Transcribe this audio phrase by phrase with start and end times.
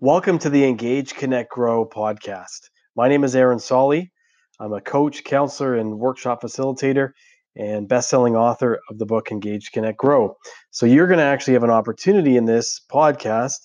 [0.00, 2.68] Welcome to the Engage Connect Grow podcast.
[2.96, 4.12] My name is Aaron Solly.
[4.60, 7.12] I'm a coach, counselor, and workshop facilitator
[7.56, 10.36] and best-selling author of the book Engage Connect Grow.
[10.70, 13.56] So you're going to actually have an opportunity in this podcast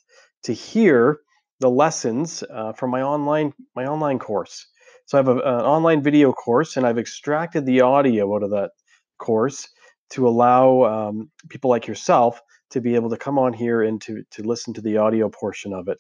[0.44, 1.20] to hear
[1.60, 4.66] the lessons uh, from my online my online course.
[5.08, 8.52] So I have a, an online video course, and I've extracted the audio out of
[8.52, 8.72] that
[9.18, 9.68] course
[10.12, 12.40] to allow um, people like yourself
[12.72, 15.74] to be able to come on here and to to listen to the audio portion
[15.74, 16.00] of it,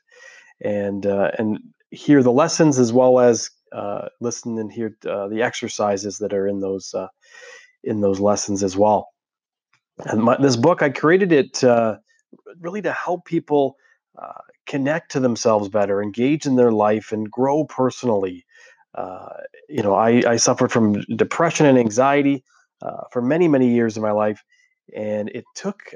[0.61, 1.59] and uh, and
[1.91, 6.47] hear the lessons as well as uh, listen and hear uh, the exercises that are
[6.47, 7.07] in those uh,
[7.83, 9.09] in those lessons as well.
[9.99, 11.97] And my, this book, I created it uh,
[12.59, 13.75] really to help people
[14.21, 18.45] uh, connect to themselves better, engage in their life, and grow personally.
[19.69, 22.43] you know, I, I suffered from depression and anxiety
[23.11, 24.43] for many many years of my life,
[24.95, 25.93] and it took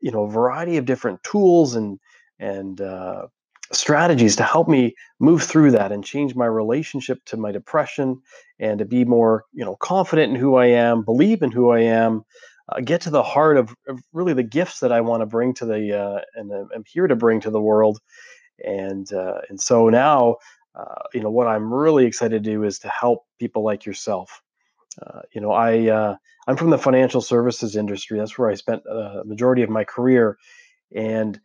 [0.00, 1.98] you know a variety of different tools and
[2.38, 3.26] and uh,
[3.72, 8.20] strategies to help me move through that and change my relationship to my depression
[8.58, 11.80] and to be more you know confident in who I am, believe in who I
[11.80, 12.22] am,
[12.70, 15.54] uh, get to the heart of, of, really the gifts that I want to bring
[15.54, 17.98] to the uh, and I'm here to bring to the world,
[18.64, 20.36] and uh, and so now.
[20.74, 24.42] Uh, you know what I'm really excited to do is to help people like yourself
[25.04, 28.18] uh, you know, I uh, I'm from the financial services industry.
[28.18, 30.38] That's where I spent a majority of my career,
[30.94, 31.38] and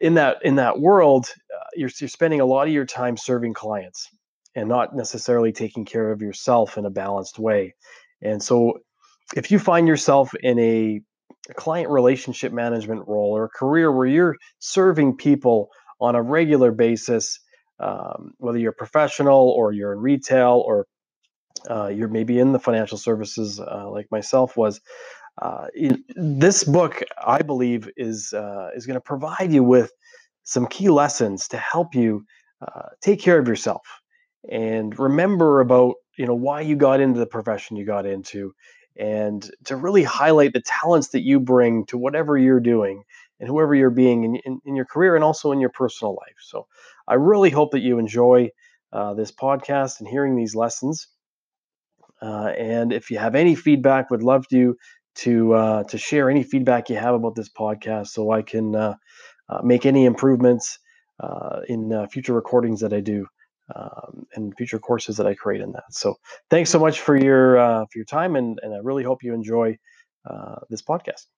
[0.00, 3.54] in that in that world, uh, you're, you're spending a lot of your time serving
[3.54, 4.08] clients
[4.54, 7.74] and not necessarily taking care of yourself in a balanced way.
[8.22, 8.78] And so,
[9.34, 11.00] if you find yourself in a
[11.54, 15.68] client relationship management role or a career where you're serving people
[16.00, 17.38] on a regular basis,
[17.78, 20.86] um, whether you're professional or you're in retail or
[21.70, 24.80] uh, you're maybe in the financial services uh, like myself was.
[25.42, 25.66] Uh,
[26.16, 29.92] this book, I believe, is uh, is going to provide you with
[30.44, 32.24] some key lessons to help you
[32.66, 33.82] uh, take care of yourself
[34.50, 38.54] and remember about you know why you got into the profession you got into,
[38.96, 43.02] and to really highlight the talents that you bring to whatever you're doing
[43.38, 46.36] and whoever you're being in, in, in your career and also in your personal life.
[46.40, 46.66] So
[47.06, 48.50] I really hope that you enjoy
[48.92, 51.08] uh, this podcast and hearing these lessons.
[52.22, 54.76] Uh, and if you have any feedback, would love you
[55.16, 58.94] to uh, to share any feedback you have about this podcast, so I can uh,
[59.48, 60.78] uh make any improvements
[61.20, 63.26] uh, in future recordings that I do
[63.74, 65.84] um, and future courses that I create in that.
[65.90, 66.16] So
[66.50, 67.56] thanks so much for your
[67.86, 69.76] for your time, and and I really hope you enjoy
[70.70, 71.35] this podcast.